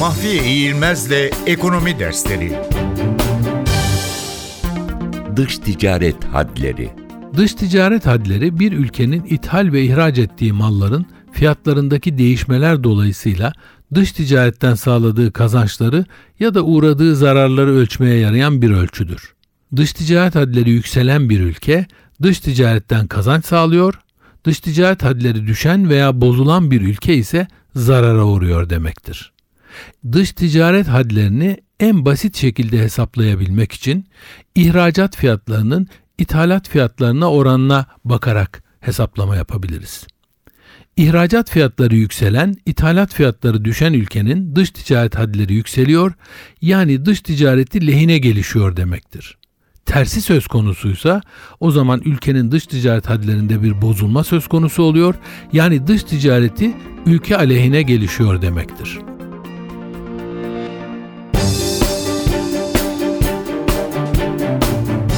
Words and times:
Mahfiye 0.00 0.44
İğilmez'le 0.44 1.30
Ekonomi 1.46 1.98
Dersleri 1.98 2.52
Dış 5.36 5.58
ticaret 5.58 6.24
hadleri. 6.24 6.90
Dış 7.36 7.54
ticaret 7.54 8.06
hadleri 8.06 8.58
bir 8.60 8.72
ülkenin 8.72 9.24
ithal 9.24 9.72
ve 9.72 9.82
ihraç 9.82 10.18
ettiği 10.18 10.52
malların 10.52 11.06
fiyatlarındaki 11.32 12.18
değişmeler 12.18 12.84
dolayısıyla 12.84 13.52
dış 13.94 14.12
ticaretten 14.12 14.74
sağladığı 14.74 15.32
kazançları 15.32 16.04
ya 16.38 16.54
da 16.54 16.62
uğradığı 16.62 17.16
zararları 17.16 17.70
ölçmeye 17.70 18.18
yarayan 18.18 18.62
bir 18.62 18.70
ölçüdür. 18.70 19.34
Dış 19.76 19.92
ticaret 19.92 20.34
hadleri 20.34 20.70
yükselen 20.70 21.30
bir 21.30 21.40
ülke 21.40 21.86
dış 22.22 22.40
ticaretten 22.40 23.06
kazanç 23.06 23.44
sağlıyor, 23.44 24.00
dış 24.44 24.60
ticaret 24.60 25.02
hadleri 25.02 25.46
düşen 25.46 25.88
veya 25.88 26.20
bozulan 26.20 26.70
bir 26.70 26.80
ülke 26.80 27.14
ise 27.14 27.46
zarara 27.74 28.24
uğruyor 28.24 28.70
demektir. 28.70 29.32
Dış 30.12 30.32
ticaret 30.32 30.88
hadlerini 30.88 31.56
en 31.80 32.04
basit 32.04 32.36
şekilde 32.36 32.78
hesaplayabilmek 32.78 33.72
için 33.72 34.06
ihracat 34.54 35.16
fiyatlarının 35.16 35.88
ithalat 36.18 36.68
fiyatlarına 36.68 37.30
oranına 37.30 37.86
bakarak 38.04 38.62
hesaplama 38.80 39.36
yapabiliriz. 39.36 40.06
İhracat 40.96 41.50
fiyatları 41.50 41.96
yükselen, 41.96 42.56
ithalat 42.66 43.14
fiyatları 43.14 43.64
düşen 43.64 43.92
ülkenin 43.92 44.56
dış 44.56 44.70
ticaret 44.70 45.18
hadleri 45.18 45.54
yükseliyor, 45.54 46.12
yani 46.62 47.04
dış 47.04 47.20
ticareti 47.20 47.86
lehine 47.86 48.18
gelişiyor 48.18 48.76
demektir. 48.76 49.38
Tersi 49.86 50.22
söz 50.22 50.46
konusuysa 50.46 51.20
o 51.60 51.70
zaman 51.70 52.00
ülkenin 52.04 52.50
dış 52.50 52.66
ticaret 52.66 53.08
hadlerinde 53.08 53.62
bir 53.62 53.82
bozulma 53.82 54.24
söz 54.24 54.48
konusu 54.48 54.82
oluyor, 54.82 55.14
yani 55.52 55.86
dış 55.86 56.02
ticareti 56.02 56.76
ülke 57.06 57.36
aleyhine 57.36 57.82
gelişiyor 57.82 58.42
demektir. 58.42 58.98